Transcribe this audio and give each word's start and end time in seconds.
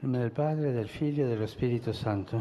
Del 0.00 0.30
Padre, 0.30 0.72
del 0.72 0.86
Figlio 0.86 1.24
e 1.24 1.28
dello 1.28 1.48
Spirito 1.48 1.90
Santo. 1.90 2.40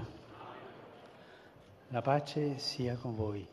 La 1.87 2.03
pace 2.03 2.59
sia 2.59 2.95
con 3.01 3.15
voi. 3.15 3.47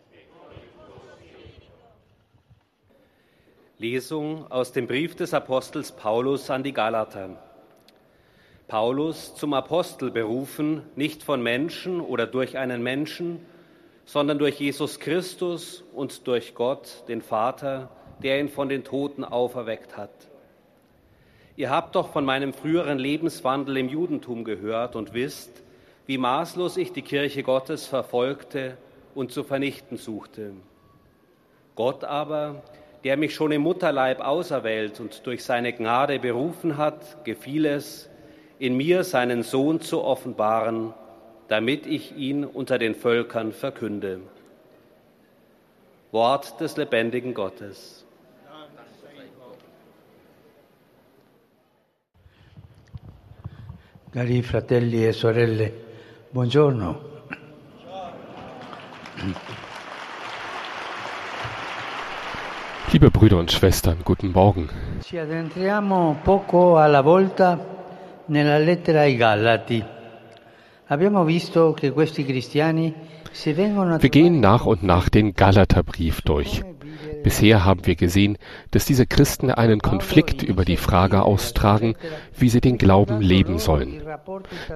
Lesung 3.79 4.45
aus 4.51 4.73
dem 4.73 4.87
Brief 4.87 5.15
des 5.15 5.33
Apostels 5.33 5.91
Paulus 5.91 6.51
an 6.51 6.63
die 6.63 6.75
Galater. 6.75 7.31
Paulus 8.69 9.35
zum 9.37 9.55
Apostel 9.55 10.11
berufen, 10.11 10.83
nicht 10.97 11.23
von 11.23 11.43
Menschen 11.43 12.03
oder 12.03 12.27
durch 12.27 12.59
einen 12.59 12.83
Menschen, 12.83 13.41
sondern 14.05 14.39
durch 14.39 14.61
Jesus 14.61 15.01
Christus 15.01 15.83
und 15.95 16.27
durch 16.27 16.55
Gott, 16.55 17.05
den 17.09 17.23
Vater, 17.23 17.89
der 18.23 18.39
ihn 18.39 18.51
von 18.51 18.69
den 18.69 18.85
Toten 18.85 19.25
auferweckt 19.25 19.97
hat. 19.97 20.29
Ihr 21.57 21.71
habt 21.71 21.95
doch 21.95 22.09
von 22.09 22.25
meinem 22.25 22.53
früheren 22.53 22.99
Lebenswandel 22.99 23.77
im 23.77 23.89
Judentum 23.89 24.45
gehört 24.45 24.97
und 24.97 25.15
wisst, 25.15 25.63
wie 26.07 26.19
maßlos 26.19 26.77
ich 26.77 26.93
die 26.93 27.03
Kirche 27.03 27.43
Gottes 27.43 27.87
verfolgte 27.87 28.77
und 29.15 29.31
zu 29.31 29.45
vernichten 29.45 29.97
suchte. 29.97 30.53
Gott 31.77 32.05
aber, 32.05 32.63
der 33.05 33.17
mich 33.17 33.35
schon 33.35 33.53
im 33.53 33.63
Mutterleib 33.63 34.21
auserwählt 34.21 34.99
und 34.99 35.27
durch 35.27 35.45
seine 35.45 35.73
Gnade 35.73 36.19
berufen 36.19 36.77
hat, 36.77 37.25
gefiel 37.25 37.67
es, 37.67 38.11
in 38.59 38.77
mir 38.77 39.05
seinen 39.05 39.43
Sohn 39.43 39.81
zu 39.81 40.03
offenbaren, 40.03 40.93
damit 41.49 41.87
ich 41.87 42.17
ihn 42.17 42.45
unter 42.45 42.79
den 42.79 42.95
Völkern 42.95 43.53
verkünde. 43.53 44.21
Wort 46.13 46.61
des 46.61 46.77
lebendigen 46.77 47.35
Gottes. 47.35 48.04
Cari 54.15 54.43
fratelli 54.43 55.05
e 55.05 55.11
sorelle, 55.11 55.73
buongiorno. 56.31 57.01
Liebe 62.91 63.11
Brüder 63.11 63.39
und 63.39 63.51
Schwestern, 63.51 64.03
guten 64.05 64.31
Morgen. 64.31 64.69
Ci 65.01 65.19
addentriamo 65.19 66.21
poco 66.23 66.79
alla 66.79 67.01
volta 67.01 67.59
nella 68.27 68.59
lettera 68.59 69.01
ai 69.01 69.17
Galati. 69.17 69.85
Abbiamo 70.87 71.25
visto 71.25 71.73
che 71.73 71.91
questi 71.91 72.25
cristiani 72.25 72.95
si 73.33 73.53
vengono 73.53 73.95
a 73.95 73.99
Wir 73.99 74.11
gehen 74.11 74.39
nach 74.39 74.65
und 74.65 74.85
nach 74.85 75.09
den 75.09 75.33
Galaterbrief 75.33 76.23
durch. 76.23 76.63
Bisher 77.25 77.65
haben 77.65 77.87
wir 77.87 77.97
gesehen, 77.97 78.37
dass 78.71 78.85
diese 78.85 79.07
Christen 79.07 79.51
einen 79.51 79.81
Konflikt 79.81 80.43
über 80.43 80.65
die 80.67 80.77
Frage 80.77 81.23
austragen, 81.23 81.97
wie 82.37 82.51
sie 82.51 82.61
den 82.61 82.77
Glauben 82.77 83.23
leben 83.23 83.59
sollen. 83.59 84.03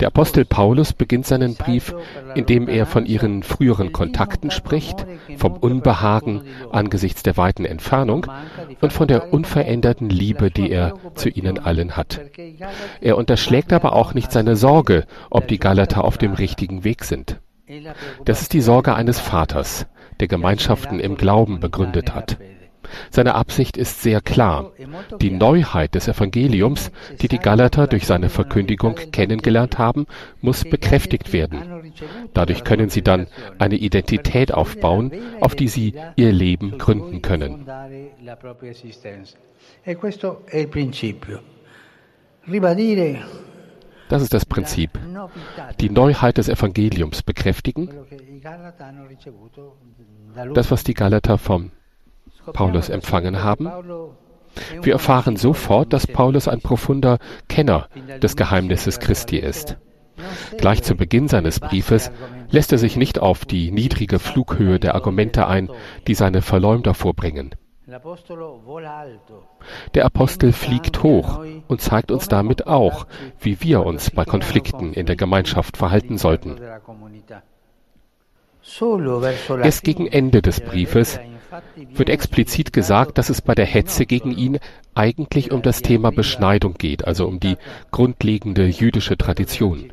Der 0.01 0.09
Apostel 0.09 0.47
Paulus 0.47 0.95
beginnt 0.95 1.27
seinen 1.27 1.55
Brief, 1.57 1.95
indem 2.35 2.67
er 2.67 2.87
von 2.87 3.05
ihren 3.05 3.43
früheren 3.43 3.93
Kontakten 3.93 4.51
spricht, 4.51 5.07
vom 5.37 5.53
Unbehagen 5.59 6.43
angesichts 6.73 7.23
der 7.23 7.37
weiten 7.37 7.67
Entfernung 7.67 8.27
und 8.81 8.95
von 8.95 9.07
der 9.09 9.33
unveränderten 9.33 10.09
Liebe, 10.09 10.51
die 10.51 10.71
er 10.71 10.95
zu 11.15 11.29
ihnen 11.29 11.59
allen 11.59 11.99
hat. 11.99 12.23
Er 13.03 13.19
unterschlägt 13.19 13.75
aber 13.75 13.93
auch 13.93 14.15
nicht 14.15 14.33
seine 14.33 14.57
Sorge, 14.57 15.05
ob 15.29 15.49
die 15.49 15.59
Galater 15.59 16.03
auf 16.03 16.17
dem 16.17 16.33
richtigen 16.33 16.83
Weg 16.83 17.05
sind. 17.05 17.41
Das 18.25 18.41
ist 18.41 18.55
die 18.55 18.63
Sorge 18.63 18.95
eines 18.95 19.21
Vaters, 19.21 19.87
der 20.21 20.29
Gemeinschaften 20.29 21.01
im 21.01 21.17
Glauben 21.17 21.61
begründet 21.61 22.15
hat. 22.15 22.39
Seine 23.11 23.35
Absicht 23.35 23.77
ist 23.77 24.03
sehr 24.03 24.21
klar. 24.21 24.73
Die 25.21 25.31
Neuheit 25.31 25.95
des 25.95 26.09
Evangeliums, 26.09 26.91
die 27.21 27.29
die 27.29 27.39
Galater 27.39 27.87
durch 27.87 28.07
seine 28.07 28.29
Verkündigung 28.29 28.95
kennengelernt 29.13 29.79
haben, 29.79 30.07
muss 30.41 30.65
bekräftigt 30.65 31.33
werden. 31.33 31.93
Dadurch 32.35 32.65
können 32.65 32.89
sie 32.89 33.03
dann 33.03 33.27
eine 33.59 33.77
Identität 33.77 34.53
aufbauen, 34.53 35.13
auf 35.41 35.55
die 35.55 35.69
sie 35.69 35.95
ihr 36.17 36.33
Leben 36.33 36.79
gründen 36.79 37.23
können. 37.23 37.67
E 39.85 39.95
questo 39.97 40.43
è 40.47 40.59
il 40.59 40.69
principio. 40.69 41.41
Ribadire 42.47 43.48
Das 44.09 44.23
ist 44.23 44.35
das 44.35 44.47
Prinzip. 44.47 44.99
Die 45.81 45.91
Neuheit 45.91 46.39
des 46.39 46.49
Evangeliums 46.49 47.23
bekräftigen, 47.23 47.91
das, 50.55 50.71
was 50.71 50.85
die 50.85 50.95
Galater 50.95 51.39
vom 51.39 51.71
Paulus 52.53 52.89
empfangen 52.89 53.43
haben. 53.43 53.69
Wir 54.83 54.95
erfahren 54.95 55.37
sofort, 55.37 55.93
dass 55.93 56.07
Paulus 56.07 56.49
ein 56.49 56.61
profunder 56.61 57.19
Kenner 57.49 57.89
des 58.23 58.37
Geheimnisses 58.37 58.99
Christi 58.99 59.37
ist. 59.37 59.77
Gleich 60.57 60.83
zu 60.83 60.97
Beginn 60.97 61.29
seines 61.29 61.61
Briefes 61.61 62.11
lässt 62.51 62.73
er 62.73 62.79
sich 62.79 62.97
nicht 62.97 63.21
auf 63.21 63.45
die 63.45 63.71
niedrige 63.71 64.19
Flughöhe 64.19 64.81
der 64.81 64.95
Argumente 64.95 65.47
ein, 65.47 65.69
die 66.07 66.15
seine 66.15 66.43
Verleumder 66.43 66.95
vorbringen. 66.95 67.55
Der 69.95 70.05
Apostel 70.05 70.53
fliegt 70.53 71.03
hoch 71.03 71.43
und 71.69 71.81
zeigt 71.81 72.11
uns 72.11 72.29
damit 72.29 72.67
auch, 72.67 73.07
wie 73.41 73.63
wir 73.63 73.87
uns 73.87 74.11
bei 74.11 74.27
Konflikten 74.27 74.93
in 74.93 75.07
der 75.07 75.17
Gemeinschaft 75.17 75.79
verhalten 75.79 76.19
sollten. 76.19 76.59
Erst 79.63 79.85
gegen 79.85 80.07
Ende 80.07 80.43
des 80.43 80.61
Briefes 80.61 81.19
wird 81.95 82.11
explizit 82.11 82.75
gesagt, 82.75 83.17
dass 83.17 83.31
es 83.31 83.41
bei 83.41 83.55
der 83.55 83.65
Hetze 83.65 84.05
gegen 84.05 84.33
ihn 84.33 84.59
eigentlich 84.95 85.51
um 85.51 85.63
das 85.63 85.81
Thema 85.81 86.11
Beschneidung 86.13 86.75
geht, 86.75 87.07
also 87.07 87.27
um 87.27 87.41
die 87.41 87.57
grundlegende 87.91 88.67
jüdische 88.67 89.17
Tradition. 89.17 89.93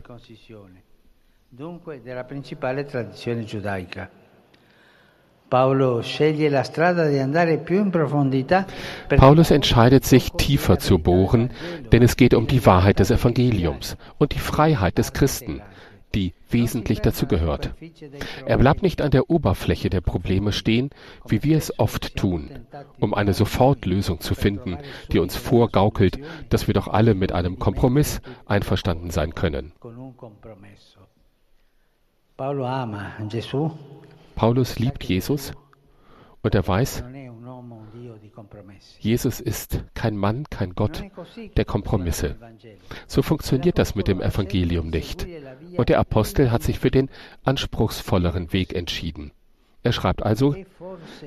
Paulus 5.50 6.20
entscheidet 9.52 10.06
sich, 10.06 10.32
tiefer 10.32 10.80
zu 10.80 11.00
bohren, 11.00 11.52
denn 11.92 12.02
es 12.02 12.18
geht 12.18 12.34
um 12.34 12.48
die 12.48 12.66
Wahrheit 12.66 13.00
des 13.00 13.12
Evangeliums 13.12 13.98
und 14.18 14.34
die 14.34 14.40
Freiheit 14.40 14.98
des 14.98 15.14
Christen, 15.14 15.62
die 16.16 16.34
wesentlich 16.50 17.02
dazugehört. 17.02 17.76
Er 18.46 18.58
bleibt 18.58 18.82
nicht 18.82 19.02
an 19.02 19.12
der 19.12 19.30
Oberfläche 19.30 19.90
der 19.90 20.02
Probleme 20.02 20.52
stehen, 20.52 20.90
wie 21.28 21.44
wir 21.44 21.58
es 21.58 21.78
oft 21.78 22.16
tun, 22.16 22.50
um 23.00 23.14
eine 23.14 23.34
Sofortlösung 23.34 24.22
zu 24.22 24.34
finden, 24.34 24.78
die 25.12 25.20
uns 25.20 25.36
vorgaukelt, 25.36 26.18
dass 26.50 26.68
wir 26.68 26.74
doch 26.74 26.88
alle 26.88 27.14
mit 27.14 27.34
einem 27.34 27.60
Kompromiss 27.60 28.22
einverstanden 28.46 29.12
sein 29.12 29.36
können. 29.36 29.74
Paulus 32.38 32.68
liebt 34.79 35.03
Jesus 35.03 35.53
und 36.41 36.56
er 36.56 36.68
weiß, 36.68 37.03
Jesus 39.00 39.40
ist 39.40 39.84
kein 39.94 40.18
Mann, 40.18 40.46
kein 40.50 40.75
Gott 40.75 41.03
der 41.57 41.66
Kompromisse. 41.66 42.35
So 43.07 43.22
funktioniert 43.22 43.78
das 43.78 43.96
mit 43.96 44.07
dem 44.07 44.22
Evangelium 44.22 44.90
nicht. 44.90 45.28
Und 45.78 45.90
der 45.90 46.00
Apostel 46.00 46.51
hat 46.51 46.63
sich 46.63 46.79
für 46.79 46.91
den 46.91 47.09
anspruchsvolleren 47.44 48.53
Weg 48.53 48.73
entschieden. 48.75 49.31
Er 49.84 49.91
schreibt 49.91 50.23
also, 50.23 50.56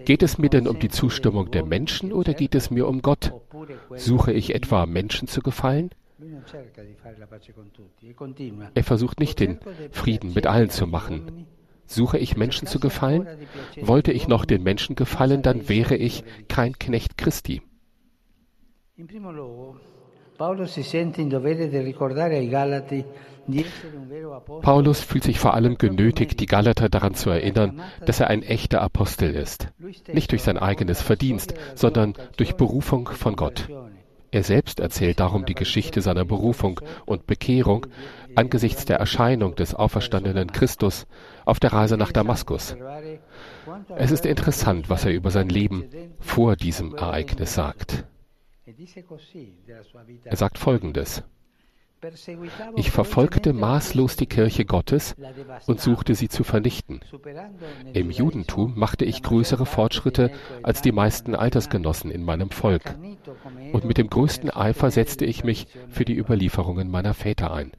geht 0.04 0.22
es 0.22 0.38
mir 0.38 0.50
denn 0.50 0.66
um 0.66 0.78
die 0.80 0.88
Zustimmung 0.88 1.50
der 1.50 1.64
Menschen 1.64 2.12
oder 2.12 2.34
geht 2.34 2.54
es 2.54 2.70
mir 2.70 2.88
um 2.88 3.02
Gott? 3.02 3.32
Suche 3.94 4.32
ich 4.32 4.54
etwa 4.54 4.86
Menschen 4.86 5.28
zu 5.28 5.42
gefallen? 5.42 5.90
Er 8.74 8.84
versucht 8.84 9.20
nicht 9.20 9.38
den 9.38 9.60
Frieden 9.92 10.34
mit 10.34 10.46
allen 10.46 10.70
zu 10.70 10.86
machen. 10.86 11.46
Suche 11.88 12.18
ich 12.18 12.36
Menschen 12.36 12.68
zu 12.68 12.78
gefallen? 12.80 13.26
Wollte 13.80 14.12
ich 14.12 14.28
noch 14.28 14.44
den 14.44 14.62
Menschen 14.62 14.94
gefallen, 14.94 15.42
dann 15.42 15.68
wäre 15.68 15.96
ich 15.96 16.22
kein 16.46 16.78
Knecht 16.78 17.16
Christi. 17.16 17.62
Paulus 24.62 25.00
fühlt 25.00 25.24
sich 25.24 25.38
vor 25.38 25.54
allem 25.54 25.78
genötigt, 25.78 26.38
die 26.40 26.46
Galater 26.46 26.90
daran 26.90 27.14
zu 27.14 27.30
erinnern, 27.30 27.80
dass 28.04 28.20
er 28.20 28.28
ein 28.28 28.42
echter 28.42 28.82
Apostel 28.82 29.34
ist. 29.34 29.68
Nicht 30.12 30.32
durch 30.32 30.42
sein 30.42 30.58
eigenes 30.58 31.00
Verdienst, 31.00 31.54
sondern 31.74 32.14
durch 32.36 32.56
Berufung 32.56 33.08
von 33.08 33.34
Gott. 33.34 33.68
Er 34.30 34.42
selbst 34.42 34.80
erzählt 34.80 35.20
darum 35.20 35.46
die 35.46 35.54
Geschichte 35.54 36.02
seiner 36.02 36.26
Berufung 36.26 36.80
und 37.06 37.26
Bekehrung 37.26 37.86
angesichts 38.38 38.84
der 38.84 38.98
Erscheinung 38.98 39.56
des 39.56 39.74
auferstandenen 39.74 40.52
Christus 40.52 41.06
auf 41.44 41.58
der 41.58 41.72
Reise 41.72 41.96
nach 41.96 42.12
Damaskus. 42.12 42.76
Es 43.96 44.12
ist 44.12 44.24
interessant, 44.24 44.88
was 44.88 45.04
er 45.04 45.12
über 45.12 45.30
sein 45.30 45.48
Leben 45.48 45.84
vor 46.20 46.54
diesem 46.54 46.94
Ereignis 46.94 47.54
sagt. 47.54 48.04
Er 50.24 50.36
sagt 50.36 50.58
Folgendes. 50.58 51.24
Ich 52.76 52.92
verfolgte 52.92 53.52
maßlos 53.52 54.14
die 54.14 54.26
Kirche 54.26 54.64
Gottes 54.64 55.16
und 55.66 55.80
suchte 55.80 56.14
sie 56.14 56.28
zu 56.28 56.44
vernichten. 56.44 57.00
Im 57.92 58.12
Judentum 58.12 58.78
machte 58.78 59.04
ich 59.04 59.24
größere 59.24 59.66
Fortschritte 59.66 60.30
als 60.62 60.80
die 60.80 60.92
meisten 60.92 61.34
Altersgenossen 61.34 62.12
in 62.12 62.22
meinem 62.22 62.50
Volk. 62.50 62.94
Und 63.72 63.84
mit 63.84 63.98
dem 63.98 64.08
größten 64.08 64.50
Eifer 64.50 64.92
setzte 64.92 65.24
ich 65.24 65.42
mich 65.42 65.66
für 65.88 66.04
die 66.04 66.16
Überlieferungen 66.16 66.88
meiner 66.88 67.14
Väter 67.14 67.52
ein. 67.52 67.72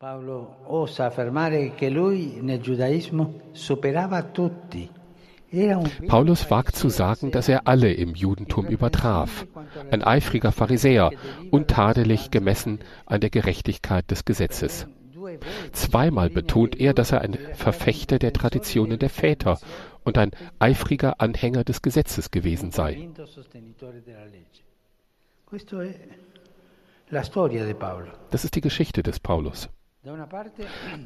Paolo 0.00 0.56
osa 0.64 1.04
affermare 1.04 1.74
che 1.74 1.90
lui 1.90 2.38
nel 2.40 2.62
giudaismo 2.62 3.50
superava 3.52 4.22
tutti. 4.22 4.88
Paulus 6.06 6.48
wagt 6.48 6.74
zu 6.74 6.88
sagen, 6.88 7.30
dass 7.30 7.50
er 7.50 7.66
alle 7.66 7.92
im 7.92 8.14
Judentum 8.14 8.66
übertraf, 8.66 9.46
ein 9.90 10.02
eifriger 10.02 10.52
Pharisäer, 10.52 11.10
untadelig 11.50 12.30
gemessen 12.30 12.78
an 13.04 13.20
der 13.20 13.28
Gerechtigkeit 13.28 14.10
des 14.10 14.24
Gesetzes. 14.24 14.86
Zweimal 15.72 16.30
betont 16.30 16.80
er, 16.80 16.94
dass 16.94 17.12
er 17.12 17.20
ein 17.20 17.36
Verfechter 17.52 18.18
der 18.18 18.32
Traditionen 18.32 18.98
der 18.98 19.10
Väter 19.10 19.58
und 20.02 20.16
ein 20.16 20.30
eifriger 20.58 21.20
Anhänger 21.20 21.62
des 21.62 21.82
Gesetzes 21.82 22.30
gewesen 22.30 22.70
sei. 22.70 23.10
Das 28.30 28.44
ist 28.44 28.54
die 28.54 28.60
Geschichte 28.62 29.02
des 29.02 29.20
Paulus. 29.20 29.68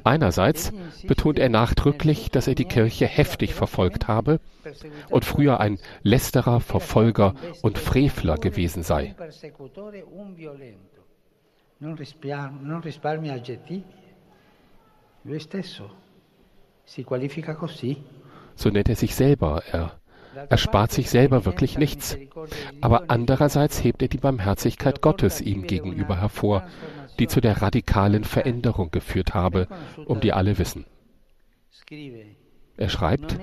Einerseits 0.05 0.73
betont 1.06 1.38
er 1.38 1.49
nachdrücklich, 1.49 2.31
dass 2.31 2.46
er 2.46 2.55
die 2.55 2.64
Kirche 2.64 3.06
heftig 3.06 3.52
verfolgt 3.55 4.06
habe 4.06 4.38
und 5.11 5.25
früher 5.25 5.58
ein 5.58 5.79
Lästerer, 6.02 6.61
Verfolger 6.61 7.35
und 7.62 7.79
Frevler 7.79 8.37
gewesen 8.37 8.82
sei. 8.85 9.17
So 18.56 18.70
nennt 18.70 18.88
er 18.88 18.96
sich 18.96 19.14
selber. 19.17 19.62
Er 19.73 19.93
erspart 20.49 20.93
sich 20.93 21.11
selber 21.11 21.44
wirklich 21.44 21.79
nichts. 21.79 22.17
Aber 22.81 23.05
andererseits 23.08 23.82
hebt 23.82 24.02
er 24.02 24.08
die 24.08 24.19
Barmherzigkeit 24.19 25.00
Gottes 25.00 25.41
ihm 25.41 25.67
gegenüber 25.67 26.20
hervor, 26.20 26.64
die 27.19 27.26
zu 27.26 27.40
der 27.40 27.62
radikalen 27.62 28.25
Veränderung 28.25 28.90
geführt 28.90 29.34
habe, 29.34 29.69
um 30.06 30.20
die 30.20 30.32
alle 30.32 30.58
wissen. 30.58 30.87
Er 32.76 32.88
schreibt, 32.88 33.38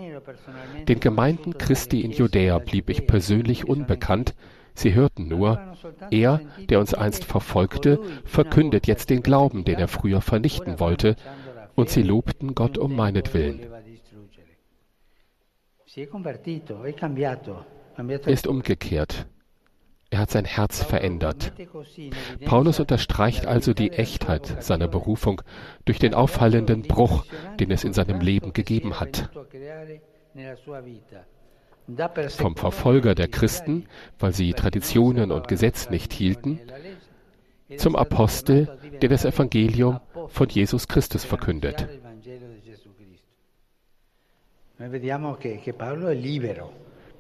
den 0.88 1.00
Gemeinden 1.00 1.58
Christi 1.58 2.02
in 2.02 2.12
Judäa 2.12 2.60
blieb 2.60 2.90
ich 2.90 3.08
persönlich 3.08 3.68
unbekannt, 3.68 4.36
sie 4.74 4.94
hörten 4.94 5.28
nur, 5.28 5.76
er, 6.10 6.42
der 6.70 6.80
uns 6.80 6.94
einst 6.94 7.24
verfolgte, 7.24 8.00
verkündet 8.26 8.88
jetzt 8.88 9.10
den 9.10 9.24
Glauben, 9.24 9.64
den 9.64 9.80
er 9.80 9.88
früher 9.88 10.22
vernichten 10.22 10.80
wollte, 10.80 11.16
und 11.76 11.90
sie 11.90 12.04
lobten 12.04 12.56
Gott 12.56 12.78
um 12.78 12.96
meinetwillen. 12.96 13.62
Er 18.08 18.28
ist 18.28 18.48
umgekehrt. 18.48 19.28
Er 20.12 20.20
hat 20.20 20.30
sein 20.30 20.44
Herz 20.44 20.84
verändert. 20.84 21.54
Paulus 22.44 22.82
unterstreicht 22.82 23.46
also 23.48 23.74
die 23.74 23.92
Echtheit 23.92 24.62
seiner 24.62 24.90
Berufung 24.90 25.42
durch 25.86 26.00
den 26.00 26.14
auffallenden 26.14 26.82
Bruch, 26.82 27.26
den 27.62 27.72
es 27.72 27.86
in 27.86 27.94
seinem 27.94 28.20
Leben 28.20 28.52
gegeben 28.52 29.00
hat. 29.00 29.30
Vom 32.28 32.56
Verfolger 32.58 33.16
der 33.16 33.30
Christen, 33.30 33.86
weil 34.20 34.34
sie 34.34 34.52
Traditionen 34.52 35.32
und 35.32 35.48
Gesetz 35.48 35.90
nicht 35.90 36.12
hielten, 36.12 36.60
zum 37.78 37.96
Apostel, 37.96 38.68
der 39.02 39.08
das 39.08 39.24
Evangelium 39.24 40.02
von 40.28 40.50
Jesus 40.50 40.90
Christus 40.90 41.24
verkündet. 41.24 41.88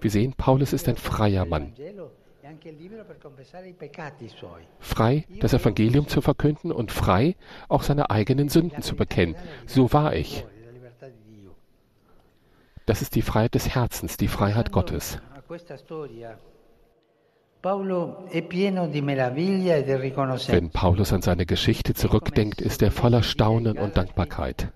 Wir 0.01 0.09
sehen, 0.09 0.33
Paulus 0.33 0.73
ist 0.73 0.89
ein 0.89 0.97
freier 0.97 1.45
Mann. 1.45 1.73
Frei, 4.79 5.25
das 5.39 5.53
Evangelium 5.53 6.07
zu 6.07 6.21
verkünden 6.21 6.71
und 6.71 6.91
frei, 6.91 7.35
auch 7.69 7.83
seine 7.83 8.09
eigenen 8.09 8.49
Sünden 8.49 8.81
zu 8.81 8.95
bekennen. 8.95 9.35
So 9.65 9.93
war 9.93 10.15
ich. 10.15 10.45
Das 12.85 13.01
ist 13.01 13.15
die 13.15 13.21
Freiheit 13.21 13.55
des 13.55 13.69
Herzens, 13.75 14.17
die 14.17 14.27
Freiheit 14.27 14.71
Gottes. 14.71 15.19
Wenn 20.47 20.69
Paulus 20.71 21.13
an 21.13 21.21
seine 21.21 21.45
Geschichte 21.45 21.93
zurückdenkt, 21.93 22.61
ist 22.61 22.81
er 22.81 22.91
voller 22.91 23.23
Staunen 23.23 23.77
und 23.77 23.97
Dankbarkeit 23.97 24.71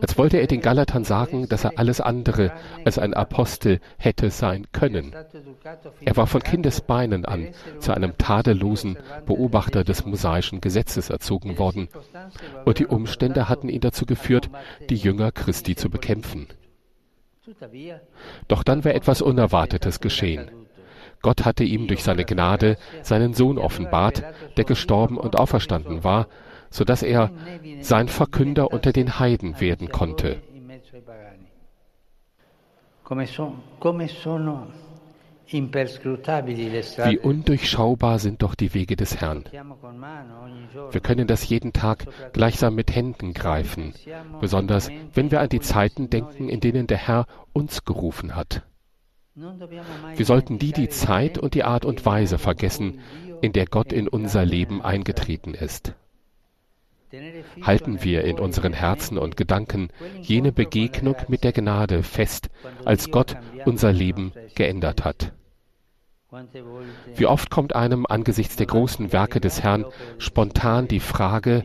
als 0.00 0.18
wollte 0.18 0.38
er 0.38 0.46
den 0.46 0.60
Galatern 0.60 1.04
sagen, 1.04 1.48
dass 1.48 1.64
er 1.64 1.78
alles 1.78 2.00
andere 2.00 2.52
als 2.84 2.98
ein 2.98 3.14
Apostel 3.14 3.80
hätte 3.96 4.30
sein 4.30 4.66
können. 4.72 5.14
Er 6.04 6.16
war 6.16 6.26
von 6.26 6.42
Kindesbeinen 6.42 7.24
an 7.24 7.48
zu 7.78 7.92
einem 7.92 8.18
tadellosen 8.18 8.98
Beobachter 9.26 9.84
des 9.84 10.04
mosaischen 10.04 10.60
Gesetzes 10.60 11.10
erzogen 11.10 11.58
worden, 11.58 11.88
und 12.64 12.78
die 12.78 12.86
Umstände 12.86 13.48
hatten 13.48 13.68
ihn 13.68 13.80
dazu 13.80 14.06
geführt, 14.06 14.50
die 14.90 14.96
Jünger 14.96 15.32
Christi 15.32 15.76
zu 15.76 15.90
bekämpfen. 15.90 16.48
Doch 18.48 18.62
dann 18.62 18.84
war 18.84 18.94
etwas 18.94 19.22
Unerwartetes 19.22 20.00
geschehen. 20.00 20.50
Gott 21.24 21.46
hatte 21.46 21.64
ihm 21.64 21.86
durch 21.86 22.04
seine 22.04 22.26
Gnade 22.26 22.76
seinen 23.00 23.32
Sohn 23.32 23.56
offenbart, 23.56 24.22
der 24.58 24.64
gestorben 24.64 25.16
und 25.16 25.38
auferstanden 25.38 26.04
war, 26.04 26.28
so 26.68 26.84
dass 26.84 27.02
er 27.02 27.30
sein 27.80 28.08
Verkünder 28.08 28.70
unter 28.70 28.92
den 28.92 29.18
Heiden 29.18 29.58
werden 29.58 29.88
konnte. 29.88 30.42
Wie 37.06 37.18
undurchschaubar 37.18 38.18
sind 38.18 38.42
doch 38.42 38.54
die 38.54 38.74
Wege 38.74 38.96
des 38.96 39.16
Herrn. 39.18 39.44
Wir 40.90 41.00
können 41.00 41.26
das 41.26 41.48
jeden 41.48 41.72
Tag 41.72 42.04
gleichsam 42.34 42.74
mit 42.74 42.94
Händen 42.94 43.32
greifen, 43.32 43.94
besonders 44.42 44.90
wenn 45.14 45.30
wir 45.30 45.40
an 45.40 45.48
die 45.48 45.60
Zeiten 45.60 46.10
denken, 46.10 46.50
in 46.50 46.60
denen 46.60 46.86
der 46.86 46.98
Herr 46.98 47.24
uns 47.54 47.86
gerufen 47.86 48.36
hat. 48.36 48.62
Wir 49.34 50.24
sollten 50.24 50.58
die 50.58 50.72
die 50.72 50.88
Zeit 50.88 51.38
und 51.38 51.54
die 51.54 51.64
Art 51.64 51.84
und 51.84 52.06
Weise 52.06 52.38
vergessen, 52.38 53.00
in 53.40 53.52
der 53.52 53.66
Gott 53.66 53.92
in 53.92 54.08
unser 54.08 54.44
Leben 54.44 54.80
eingetreten 54.82 55.54
ist 55.54 55.94
halten 57.62 58.02
wir 58.02 58.24
in 58.24 58.38
unseren 58.38 58.72
Herzen 58.72 59.18
und 59.18 59.36
Gedanken 59.36 59.88
jene 60.20 60.52
Begegnung 60.52 61.16
mit 61.28 61.44
der 61.44 61.52
Gnade 61.52 62.02
fest, 62.02 62.50
als 62.84 63.10
Gott 63.10 63.36
unser 63.64 63.92
Leben 63.92 64.32
geändert 64.54 65.04
hat. 65.04 65.32
Wie 67.14 67.26
oft 67.26 67.50
kommt 67.50 67.76
einem 67.76 68.06
angesichts 68.06 68.56
der 68.56 68.66
großen 68.66 69.12
Werke 69.12 69.40
des 69.40 69.62
Herrn 69.62 69.84
spontan 70.18 70.88
die 70.88 71.00
Frage, 71.00 71.62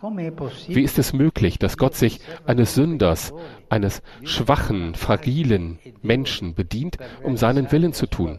wie 0.00 0.82
ist 0.82 0.98
es 0.98 1.12
möglich, 1.12 1.58
dass 1.58 1.76
Gott 1.76 1.94
sich 1.94 2.20
eines 2.46 2.74
Sünders, 2.74 3.32
eines 3.68 4.02
schwachen, 4.22 4.94
fragilen 4.94 5.78
Menschen 6.02 6.54
bedient, 6.54 6.98
um 7.22 7.36
seinen 7.36 7.72
Willen 7.72 7.92
zu 7.92 8.06
tun? 8.06 8.38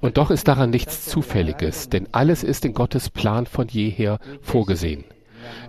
Und 0.00 0.16
doch 0.16 0.30
ist 0.30 0.48
daran 0.48 0.70
nichts 0.70 1.06
Zufälliges, 1.06 1.88
denn 1.88 2.08
alles 2.12 2.42
ist 2.42 2.64
in 2.64 2.74
Gottes 2.74 3.10
Plan 3.10 3.46
von 3.46 3.68
jeher 3.68 4.18
vorgesehen. 4.40 5.04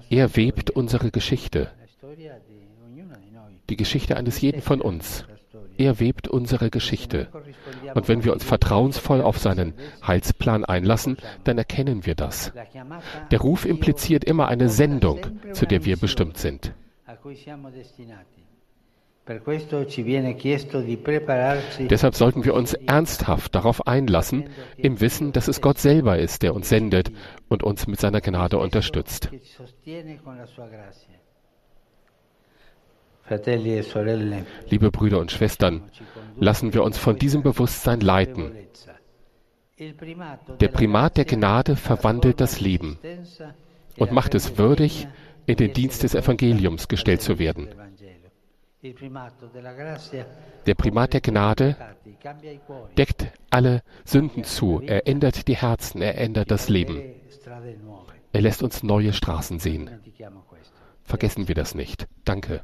Er 0.09 0.35
webt 0.35 0.71
unsere 0.71 1.11
Geschichte, 1.11 1.71
die 3.69 3.77
Geschichte 3.77 4.17
eines 4.17 4.41
jeden 4.41 4.61
von 4.61 4.81
uns. 4.81 5.25
Er 5.81 5.99
webt 5.99 6.27
unsere 6.27 6.69
Geschichte. 6.69 7.27
Und 7.95 8.07
wenn 8.07 8.23
wir 8.23 8.33
uns 8.33 8.43
vertrauensvoll 8.43 9.19
auf 9.19 9.39
seinen 9.39 9.73
Heilsplan 10.05 10.63
einlassen, 10.63 11.17
dann 11.43 11.57
erkennen 11.57 12.05
wir 12.05 12.13
das. 12.13 12.53
Der 13.31 13.41
Ruf 13.41 13.65
impliziert 13.65 14.23
immer 14.23 14.47
eine 14.47 14.69
Sendung, 14.69 15.17
zu 15.53 15.65
der 15.65 15.83
wir 15.83 15.97
bestimmt 15.97 16.37
sind. 16.37 16.71
Deshalb 21.89 22.15
sollten 22.15 22.45
wir 22.45 22.53
uns 22.53 22.73
ernsthaft 22.73 23.55
darauf 23.55 23.87
einlassen, 23.87 24.49
im 24.77 25.01
Wissen, 25.01 25.31
dass 25.31 25.47
es 25.47 25.61
Gott 25.61 25.79
selber 25.79 26.19
ist, 26.19 26.43
der 26.43 26.53
uns 26.53 26.69
sendet 26.69 27.11
und 27.49 27.63
uns 27.63 27.87
mit 27.87 27.99
seiner 27.99 28.21
Gnade 28.21 28.59
unterstützt. 28.59 29.31
E 33.31 34.43
Liebe 34.69 34.91
Brüder 34.91 35.19
und 35.19 35.31
Schwestern, 35.31 35.83
lassen 36.37 36.73
wir 36.73 36.83
uns 36.83 36.97
von 36.97 37.17
diesem 37.17 37.43
Bewusstsein 37.43 38.01
leiten. 38.01 38.51
Der 40.59 40.67
Primat 40.67 41.17
der 41.17 41.25
Gnade 41.25 41.75
verwandelt 41.75 42.41
das 42.41 42.59
Leben 42.59 42.99
und 43.97 44.11
macht 44.11 44.35
es 44.35 44.57
würdig, 44.57 45.07
in 45.45 45.55
den 45.55 45.73
Dienst 45.73 46.03
des 46.03 46.13
Evangeliums 46.13 46.87
gestellt 46.87 47.21
zu 47.21 47.39
werden. 47.39 47.69
Der 50.65 50.75
Primat 50.75 51.13
der 51.13 51.21
Gnade 51.21 51.75
deckt 52.97 53.27
alle 53.49 53.81
Sünden 54.03 54.43
zu, 54.43 54.81
er 54.85 55.07
ändert 55.07 55.47
die 55.47 55.55
Herzen, 55.55 56.01
er 56.01 56.17
ändert 56.17 56.51
das 56.51 56.67
Leben. 56.67 57.01
Er 58.33 58.41
lässt 58.41 58.61
uns 58.61 58.83
neue 58.83 59.13
Straßen 59.13 59.59
sehen. 59.59 59.89
Vergessen 61.03 61.47
wir 61.47 61.55
das 61.55 61.75
nicht. 61.75 62.07
Danke. 62.25 62.61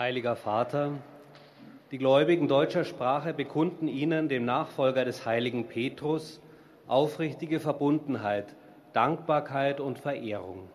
Heiliger 0.00 0.34
Vater, 0.34 0.92
die 1.90 1.98
Gläubigen 1.98 2.48
deutscher 2.48 2.84
Sprache 2.84 3.34
bekunden 3.34 3.86
Ihnen, 3.86 4.30
dem 4.30 4.46
Nachfolger 4.46 5.04
des 5.04 5.26
heiligen 5.26 5.66
Petrus, 5.66 6.40
aufrichtige 6.86 7.60
Verbundenheit, 7.60 8.46
Dankbarkeit 8.94 9.78
und 9.78 9.98
Verehrung. 9.98 10.70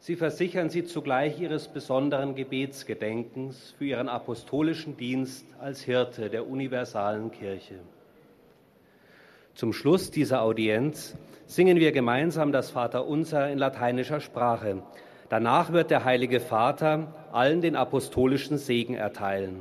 Sie 0.00 0.16
versichern 0.16 0.68
Sie 0.68 0.84
zugleich 0.84 1.40
Ihres 1.40 1.68
besonderen 1.68 2.34
Gebetsgedenkens 2.34 3.74
für 3.78 3.86
Ihren 3.86 4.10
apostolischen 4.10 4.98
Dienst 4.98 5.46
als 5.58 5.80
Hirte 5.80 6.28
der 6.28 6.46
universalen 6.46 7.30
Kirche. 7.30 7.76
Zum 9.54 9.72
Schluss 9.72 10.10
dieser 10.10 10.42
Audienz 10.42 11.16
singen 11.46 11.78
wir 11.78 11.92
gemeinsam 11.92 12.52
das 12.52 12.70
Vaterunser 12.70 13.48
in 13.48 13.56
lateinischer 13.56 14.20
Sprache. 14.20 14.82
Danach 15.28 15.72
wird 15.72 15.90
der 15.90 16.04
Heilige 16.04 16.40
Vater 16.40 17.12
allen 17.32 17.60
den 17.60 17.76
apostolischen 17.76 18.58
Segen 18.58 18.94
erteilen. 18.94 19.60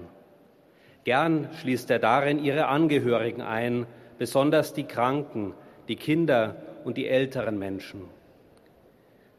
Gern 1.04 1.50
schließt 1.60 1.90
er 1.92 2.00
darin 2.00 2.44
ihre 2.44 2.68
Angehörigen 2.68 3.42
ein, 3.42 3.88
besonders 4.18 4.74
die 4.74 4.86
Kranken, 4.86 5.54
die 5.88 5.96
Kinder 5.96 6.56
und 6.84 6.98
die 6.98 7.08
älteren 7.08 7.58
Menschen. 7.58 8.02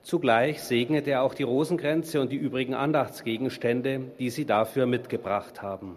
Zugleich 0.02 0.62
segnet 0.62 1.08
er 1.08 1.22
auch 1.22 1.34
die 1.34 1.42
Rosenkränze 1.42 2.20
und 2.20 2.30
die 2.30 2.36
übrigen 2.36 2.74
Andachtsgegenstände, 2.74 4.12
die 4.18 4.30
sie 4.30 4.44
dafür 4.44 4.86
mitgebracht 4.86 5.62
haben. 5.62 5.96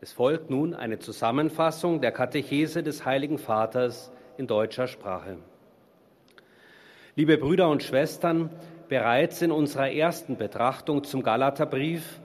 Es 0.00 0.12
folgt 0.12 0.50
nun 0.50 0.74
eine 0.74 0.98
Zusammenfassung 0.98 2.00
der 2.00 2.12
Katechese 2.12 2.82
des 2.82 3.04
Heiligen 3.04 3.38
Vaters 3.38 4.12
in 4.36 4.46
deutscher 4.46 4.86
Sprache. 4.86 5.38
Liebe 7.16 7.38
Brüder 7.38 7.68
und 7.68 7.82
Schwestern, 7.82 8.50
bereits 8.94 9.42
in 9.42 9.50
unserer 9.50 9.90
ersten 9.90 10.36
Betrachtung 10.36 11.02
zum 11.02 11.24
Galaterbrief 11.24 12.20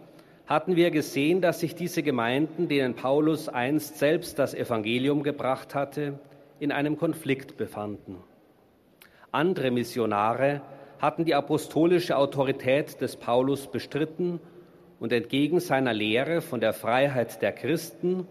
hatten 0.46 0.76
wir 0.76 0.92
gesehen, 0.92 1.42
dass 1.42 1.62
sich 1.62 1.74
diese 1.74 2.04
Gemeinden, 2.04 2.68
denen 2.68 2.94
Paulus 2.94 3.50
einst 3.50 3.98
selbst 3.98 4.38
das 4.38 4.54
Evangelium 4.54 5.24
gebracht 5.24 5.74
hatte, 5.74 6.20
in 6.60 6.72
einem 6.72 6.96
Konflikt 6.96 7.58
befanden. 7.58 8.18
Andere 9.32 9.72
Missionare 9.72 10.62
hatten 11.00 11.26
die 11.26 11.34
apostolische 11.34 12.16
Autorität 12.16 13.02
des 13.02 13.16
Paulus 13.16 13.66
bestritten 13.66 14.40
und 15.00 15.12
entgegen 15.12 15.60
seiner 15.60 15.96
Lehre 15.96 16.40
von 16.40 16.60
der 16.60 16.74
Freiheit 16.74 17.42
der 17.42 17.52
Christen 17.52 18.28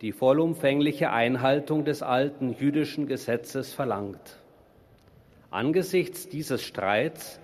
die 0.00 0.10
vollumfängliche 0.10 1.12
Einhaltung 1.12 1.84
des 1.84 2.02
alten 2.02 2.56
jüdischen 2.58 3.06
Gesetzes 3.06 3.72
verlangt. 3.72 4.40
Angesichts 5.52 6.28
dieses 6.28 6.64
Streits 6.64 7.38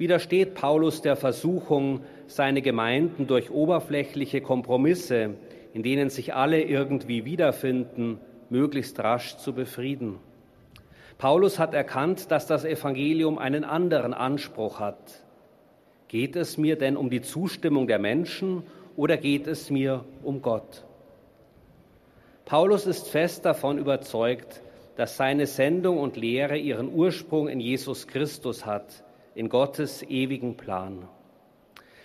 widersteht 0.00 0.54
Paulus 0.54 1.02
der 1.02 1.14
Versuchung, 1.14 2.00
seine 2.26 2.62
Gemeinden 2.62 3.26
durch 3.26 3.50
oberflächliche 3.50 4.40
Kompromisse, 4.40 5.34
in 5.74 5.82
denen 5.82 6.08
sich 6.08 6.34
alle 6.34 6.62
irgendwie 6.62 7.26
wiederfinden, 7.26 8.18
möglichst 8.48 8.98
rasch 8.98 9.36
zu 9.36 9.52
befrieden. 9.52 10.18
Paulus 11.18 11.58
hat 11.58 11.74
erkannt, 11.74 12.30
dass 12.30 12.46
das 12.46 12.64
Evangelium 12.64 13.36
einen 13.36 13.62
anderen 13.62 14.14
Anspruch 14.14 14.80
hat. 14.80 15.22
Geht 16.08 16.34
es 16.34 16.56
mir 16.56 16.76
denn 16.76 16.96
um 16.96 17.10
die 17.10 17.20
Zustimmung 17.20 17.86
der 17.86 17.98
Menschen 17.98 18.62
oder 18.96 19.18
geht 19.18 19.46
es 19.46 19.68
mir 19.68 20.06
um 20.22 20.40
Gott? 20.40 20.82
Paulus 22.46 22.86
ist 22.86 23.08
fest 23.08 23.44
davon 23.44 23.76
überzeugt, 23.76 24.62
dass 24.96 25.18
seine 25.18 25.46
Sendung 25.46 25.98
und 25.98 26.16
Lehre 26.16 26.56
ihren 26.56 26.90
Ursprung 26.90 27.48
in 27.48 27.60
Jesus 27.60 28.06
Christus 28.06 28.64
hat, 28.64 29.04
in 29.34 29.48
Gottes 29.48 30.02
ewigen 30.02 30.56
Plan. 30.56 31.08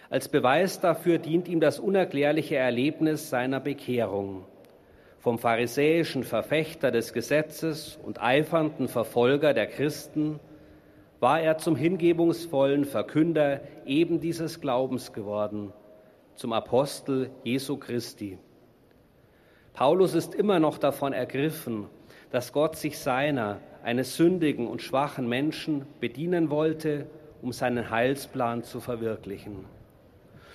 Als 0.09 0.29
Beweis 0.29 0.79
dafür 0.79 1.17
dient 1.17 1.47
ihm 1.47 1.59
das 1.59 1.79
unerklärliche 1.79 2.55
Erlebnis 2.55 3.29
seiner 3.29 3.59
Bekehrung. 3.59 4.45
Vom 5.19 5.39
pharisäischen 5.39 6.23
Verfechter 6.23 6.91
des 6.91 7.11
Gesetzes 7.11 7.99
und 8.03 8.21
eifernden 8.21 8.87
Verfolger 8.87 9.53
der 9.53 9.65
Christen 9.67 10.39
war 11.19 11.41
er 11.41 11.57
zum 11.57 11.75
hingebungsvollen 11.75 12.85
Verkünder 12.85 13.61
eben 13.85 14.19
dieses 14.19 14.61
Glaubens 14.61 15.13
geworden, 15.13 15.73
zum 16.35 16.53
Apostel 16.53 17.31
Jesu 17.43 17.77
Christi. 17.77 18.37
Paulus 19.73 20.13
ist 20.13 20.35
immer 20.35 20.59
noch 20.59 20.77
davon 20.77 21.13
ergriffen, 21.13 21.87
dass 22.31 22.53
Gott 22.53 22.75
sich 22.75 22.99
seiner, 22.99 23.59
eines 23.85 24.15
sündigen 24.15 24.67
und 24.67 24.81
schwachen 24.81 25.29
Menschen, 25.29 25.85
bedienen 25.99 26.49
wollte 26.49 27.05
um 27.43 27.51
seinen 27.51 27.91
Heilsplan 27.91 28.63
zu 28.63 28.79
verwirklichen. 28.79 29.65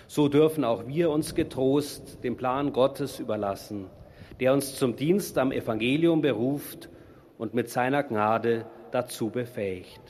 So 0.09 0.29
dürfen 0.29 0.65
auch 0.65 0.89
wir 0.89 1.11
uns 1.11 1.37
getrost 1.37 2.25
dem 2.25 2.37
Plan 2.37 2.73
Gottes 2.73 3.21
überlassen, 3.21 3.87
der 4.41 4.53
uns 4.53 4.75
zum 4.75 4.97
Dienst 4.97 5.39
am 5.39 5.53
Evangelium 5.53 6.21
beruft 6.21 6.89
und 7.39 7.55
mit 7.55 7.71
seiner 7.71 8.03
Gnade 8.03 8.67
dazu 8.91 9.31
befähigt. 9.31 10.03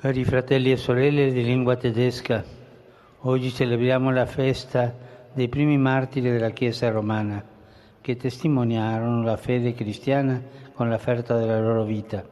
Cari 0.00 0.24
fratelli 0.24 0.72
e 0.72 0.76
sorelle 0.76 1.30
di 1.32 1.44
lingua 1.44 1.76
tedesca, 1.76 2.42
oggi 3.24 3.50
celebriamo 3.50 4.10
la 4.10 4.24
festa 4.24 4.94
dei 5.34 5.48
primi 5.48 5.76
martiri 5.76 6.30
della 6.30 6.50
Chiesa 6.50 6.88
romana 6.88 7.44
che 8.00 8.16
testimoniarono 8.16 9.22
la 9.22 9.36
fede 9.36 9.74
cristiana 9.74 10.40
con 10.78 10.90
l'offerta 10.90 11.36
della 11.36 11.58
loro 11.58 11.82
vita. 11.82 12.24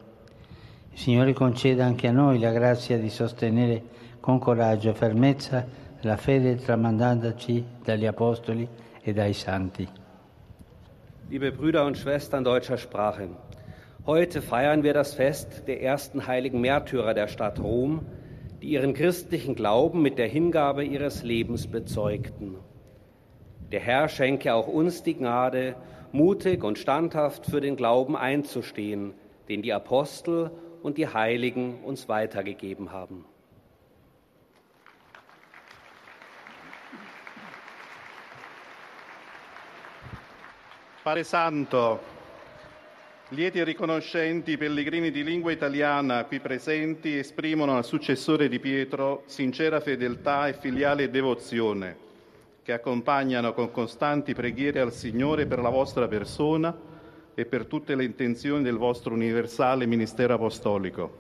Il 0.92 0.98
Signore 1.00 1.32
conceda 1.32 1.84
anche 1.84 2.06
a 2.06 2.12
noi 2.12 2.38
la 2.38 2.52
grazia 2.52 2.96
di 2.96 3.10
sostenere 3.10 3.82
con 4.20 4.38
coraggio 4.38 4.90
e 4.90 4.94
fermezza 4.94 5.66
la 6.02 6.16
fede 6.16 6.54
tramandandoci 6.54 7.64
dagli 7.82 8.06
Apostoli 8.06 8.68
e 9.02 9.12
dai 9.12 9.32
Santi. 9.32 9.88
Liebe 11.28 11.50
Brüder 11.50 11.84
und 11.84 11.98
Schwestern 11.98 12.44
deutscher 12.44 12.76
Sprache, 12.76 13.30
heute 14.06 14.40
feiern 14.40 14.84
wir 14.84 14.94
das 14.94 15.14
Fest 15.14 15.66
der 15.66 15.82
ersten 15.82 16.28
heiligen 16.28 16.60
Märtyrer 16.60 17.14
der 17.14 17.26
Stadt 17.26 17.58
Rom, 17.58 18.06
die 18.62 18.68
ihren 18.68 18.94
christlichen 18.94 19.56
Glauben 19.56 20.02
mit 20.02 20.18
der 20.18 20.28
Hingabe 20.28 20.84
ihres 20.84 21.24
Lebens 21.24 21.66
bezeugten. 21.66 22.54
Der 23.72 23.80
Herr 23.80 24.08
schenke 24.08 24.54
auch 24.54 24.68
uns 24.68 25.02
die 25.02 25.14
Gnade, 25.14 25.74
mutig 26.12 26.64
und 26.64 26.78
standhaft 26.78 27.46
für 27.46 27.60
den 27.60 27.76
Glauben 27.76 28.16
einzustehen, 28.16 29.14
den 29.48 29.62
die 29.62 29.72
Apostel 29.72 30.50
und 30.82 30.98
die 30.98 31.08
Heiligen 31.08 31.82
uns 31.84 32.08
weitergegeben 32.08 32.92
haben. 32.92 33.24
Pare 41.02 41.22
Santo, 41.22 42.00
lieti 43.28 43.60
e 43.60 43.64
riconoscenti 43.64 44.52
i 44.52 44.56
pellegrini 44.56 45.12
di 45.12 45.22
lingua 45.22 45.52
italiana 45.52 46.24
qui 46.24 46.40
presenti 46.40 47.16
esprimono 47.16 47.76
al 47.76 47.84
successore 47.84 48.48
di 48.48 48.58
Pietro 48.58 49.22
sincera 49.26 49.78
fedeltà 49.78 50.48
e 50.48 50.54
filiale 50.54 51.08
devozione, 51.08 51.96
che 52.66 52.72
accompagnano 52.72 53.52
con 53.52 53.70
costanti 53.70 54.34
preghiere 54.34 54.80
al 54.80 54.92
Signore 54.92 55.46
per 55.46 55.60
la 55.60 55.68
vostra 55.68 56.08
persona 56.08 56.76
e 57.32 57.46
per 57.46 57.66
tutte 57.66 57.94
le 57.94 58.02
intenzioni 58.02 58.64
del 58.64 58.76
vostro 58.76 59.14
universale 59.14 59.86
ministero 59.86 60.34
apostolico. 60.34 61.16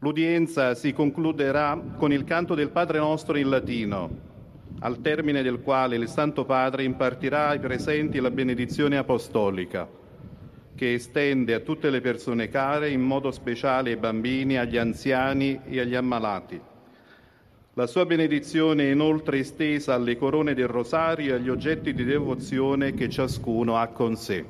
L'udienza 0.00 0.74
si 0.74 0.92
concluderà 0.92 1.80
con 1.96 2.12
il 2.12 2.24
canto 2.24 2.56
del 2.56 2.70
Padre 2.70 2.98
nostro 2.98 3.36
in 3.36 3.48
latino, 3.48 4.10
al 4.80 5.00
termine 5.00 5.42
del 5.42 5.60
quale 5.60 5.94
il 5.94 6.08
Santo 6.08 6.44
Padre 6.44 6.82
impartirà 6.82 7.50
ai 7.50 7.60
presenti 7.60 8.18
la 8.18 8.32
benedizione 8.32 8.96
apostolica, 8.96 9.88
che 10.74 10.94
estende 10.94 11.54
a 11.54 11.60
tutte 11.60 11.90
le 11.90 12.00
persone 12.00 12.48
care, 12.48 12.90
in 12.90 13.02
modo 13.02 13.30
speciale 13.30 13.90
ai 13.90 13.96
bambini, 13.98 14.58
agli 14.58 14.78
anziani 14.78 15.60
e 15.64 15.78
agli 15.78 15.94
ammalati. 15.94 16.72
La 17.76 17.88
sua 17.88 18.06
benedizione 18.06 18.84
è 18.84 18.92
inoltre 18.92 19.40
estesa 19.40 19.94
alle 19.94 20.16
corone 20.16 20.54
del 20.54 20.68
rosario 20.68 21.32
e 21.32 21.38
agli 21.38 21.48
oggetti 21.48 21.92
di 21.92 22.04
devozione 22.04 22.94
che 22.94 23.08
ciascuno 23.08 23.76
ha 23.76 23.88
con 23.88 24.14
sé. 24.14 24.44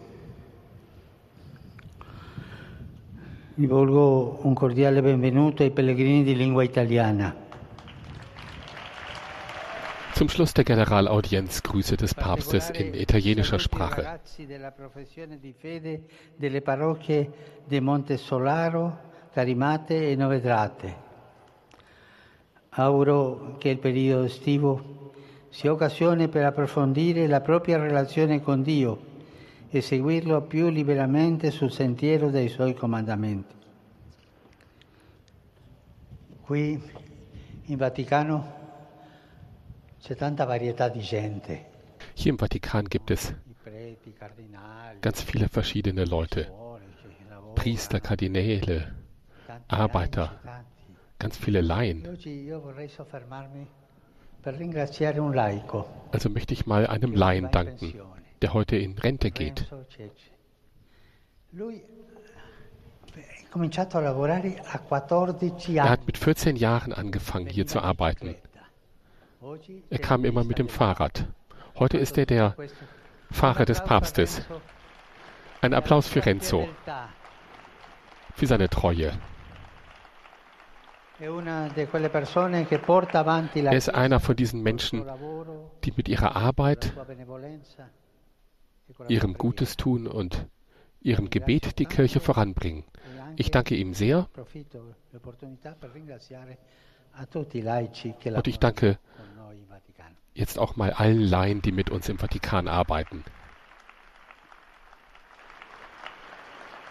Rivolgo 3.54 4.40
un 4.42 4.52
cordiale 4.52 5.00
benvenuto 5.00 5.62
ai 5.62 5.70
pellegrini 5.70 6.22
di 6.22 6.36
lingua 6.36 6.64
italiana. 6.64 7.34
Zum 10.12 10.28
Schluss 10.28 10.52
der 10.52 10.64
Generalaudienz 10.64 11.62
Grüße 11.62 11.96
des 11.96 12.12
Papstes 12.12 12.70
in 12.74 12.94
italienischer 12.94 13.58
Sprache. 13.58 14.20
della 14.46 14.70
professione 14.70 15.38
di 15.38 15.54
fede 15.58 16.02
delle 16.36 16.60
parrocchie 16.60 17.62
di 17.64 17.80
Montesolaro, 17.80 18.98
Carimate 19.32 20.10
e 20.10 20.14
Novedrate. 20.14 21.03
Auguro 22.76 23.56
che 23.58 23.68
il 23.68 23.78
periodo 23.78 24.24
estivo 24.24 25.12
sia 25.48 25.72
occasione 25.72 26.28
per 26.28 26.44
approfondire 26.44 27.26
la 27.26 27.40
propria 27.40 27.78
relazione 27.78 28.40
con 28.40 28.62
Dio 28.62 29.12
e 29.70 29.80
seguirlo 29.80 30.42
più 30.42 30.68
liberamente 30.68 31.50
sul 31.50 31.70
sentiero 31.70 32.30
dei 32.30 32.48
suoi 32.48 32.74
comandamenti. 32.74 33.54
Qui 36.42 36.82
in 37.66 37.76
Vaticano 37.76 38.62
c'è 40.00 40.14
tanta 40.16 40.44
varietà 40.44 40.88
di 40.88 41.00
gente, 41.00 41.72
Hier 42.16 42.30
im 42.30 42.38
Vatikan 42.38 42.84
gibt 42.84 43.10
es 43.10 43.34
ganz 45.00 45.22
viele 45.22 45.48
verschiedene 45.48 46.04
Leute. 46.04 46.50
Priester, 47.54 48.00
Kardinäle, 48.00 48.94
Arbeiter. 49.68 50.30
Ganz 51.18 51.36
viele 51.36 51.60
Laien. 51.60 52.06
Also 56.12 56.28
möchte 56.28 56.54
ich 56.54 56.66
mal 56.66 56.86
einem 56.86 57.14
Laien 57.14 57.50
danken, 57.50 57.94
der 58.42 58.52
heute 58.52 58.76
in 58.76 58.98
Rente 58.98 59.30
geht. 59.30 59.66
14 65.32 65.74
Er 65.86 65.90
hat 65.90 66.06
mit 66.06 66.18
14 66.18 66.56
Jahren 66.56 66.92
angefangen, 66.92 67.46
hier 67.46 67.66
zu 67.66 67.80
arbeiten. 67.80 68.34
Er 69.90 69.98
kam 69.98 70.24
immer 70.24 70.42
mit 70.44 70.58
dem 70.58 70.68
Fahrrad. 70.68 71.26
Heute 71.78 71.98
ist 71.98 72.18
er 72.18 72.26
der 72.26 72.56
Fahrer 73.30 73.64
des 73.64 73.82
Papstes. 73.84 74.42
Ein 75.60 75.74
Applaus 75.74 76.08
für 76.08 76.24
Renzo, 76.24 76.68
für 78.34 78.46
seine 78.46 78.68
Treue. 78.68 79.12
Er 83.54 83.72
ist 83.72 83.88
einer 83.88 84.20
von 84.20 84.36
diesen 84.36 84.62
Menschen, 84.62 85.04
die 85.84 85.92
mit 85.96 86.08
ihrer 86.08 86.36
Arbeit, 86.36 86.92
ihrem 89.08 89.34
Gutes 89.34 89.76
tun 89.76 90.06
und 90.06 90.46
ihrem 91.00 91.30
Gebet 91.30 91.78
die 91.78 91.86
Kirche 91.86 92.20
voranbringen. 92.20 92.84
Ich 93.36 93.50
danke 93.50 93.74
ihm 93.74 93.94
sehr 93.94 94.28
und 98.24 98.46
ich 98.46 98.58
danke 98.58 98.98
jetzt 100.34 100.58
auch 100.58 100.76
mal 100.76 100.92
allen 100.92 101.20
Laien, 101.22 101.62
die 101.62 101.72
mit 101.72 101.90
uns 101.90 102.08
im 102.08 102.18
Vatikan 102.18 102.68
arbeiten. 102.68 103.24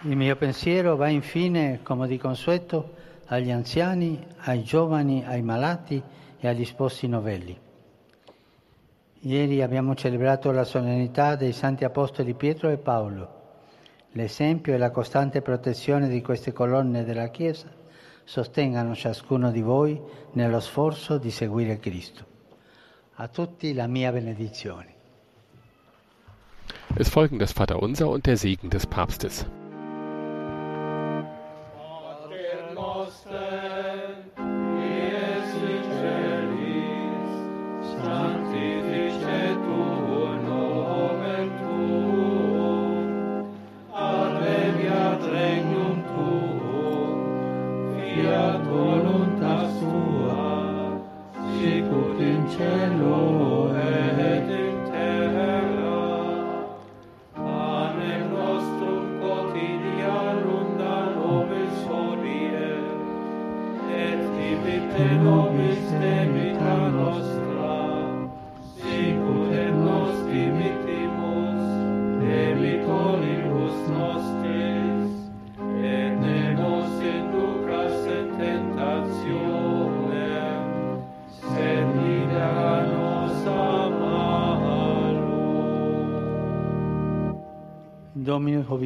Il 0.05 0.17
mio 0.17 0.35
pensiero 0.35 0.97
va 0.97 1.07
infine, 1.07 1.79
come 1.81 2.09
di 2.09 2.17
consueto, 2.17 2.89
agli 3.33 3.49
anziani, 3.49 4.23
ai 4.41 4.63
giovani, 4.63 5.23
ai 5.25 5.41
malati 5.41 6.01
e 6.39 6.47
agli 6.47 6.65
sposi 6.65 7.07
novelli. 7.07 7.59
Ieri 9.21 9.61
abbiamo 9.63 9.95
celebrato 9.95 10.51
la 10.51 10.63
solennità 10.63 11.35
dei 11.35 11.51
santi 11.51 11.83
apostoli 11.83 12.35
Pietro 12.35 12.69
e 12.69 12.77
Paolo. 12.77 13.41
L'esempio 14.11 14.73
e 14.73 14.77
la 14.77 14.91
costante 14.91 15.41
protezione 15.41 16.09
di 16.09 16.21
queste 16.21 16.53
colonne 16.53 17.03
della 17.03 17.29
Chiesa 17.29 17.67
sostengano 18.23 18.93
ciascuno 18.93 19.49
di 19.49 19.61
voi 19.61 19.99
nello 20.33 20.59
sforzo 20.59 21.17
di 21.17 21.31
seguire 21.31 21.79
Cristo. 21.79 22.25
A 23.15 23.27
tutti 23.27 23.73
la 23.73 23.87
mia 23.87 24.11
benedizione. 24.11 24.91
Es 26.95 27.09
folgen 27.09 27.39
das 27.39 27.53
Vaterunser 27.53 28.07
und 28.07 28.25
der 28.25 28.37
Segen 28.37 28.69
des 28.69 28.85
Papstes. 28.85 29.47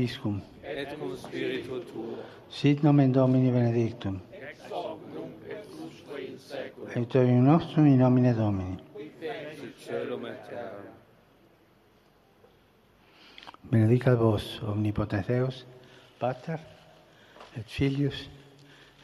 vobiscum. 0.08 0.42
Et 0.64 0.98
cum 0.98 1.16
spiritu 1.16 1.80
tuo. 1.80 2.18
Sit 2.50 2.82
nomen 2.82 3.12
Domini 3.12 3.52
benedictum. 3.52 4.22
Ex 4.32 4.60
hoc 4.70 5.00
nunc 5.14 5.34
et 5.50 6.30
in 6.30 6.38
saecula. 6.38 6.94
Aiutorium 6.96 7.44
nostrum 7.44 7.86
in 7.86 7.98
nomine 7.98 8.34
Domini. 8.34 8.78
Qui 8.94 9.12
fecit 9.20 9.76
caelum 9.86 10.26
et 10.26 10.50
terra. 10.50 10.84
Benedicat 13.70 14.18
vos, 14.18 14.62
omnipotens 14.64 15.28
Deus, 15.28 15.66
Pater, 16.20 16.60
et 17.58 17.66
Filius, 17.66 18.30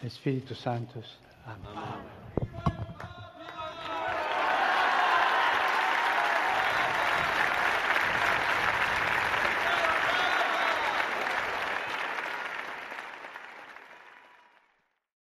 et 0.03 0.09
Spiritus 0.09 0.57
Sanctus. 0.57 1.19
Amen. 1.45 1.67
Amen. 1.75 2.22